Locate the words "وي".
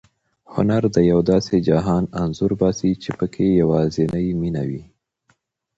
4.69-4.83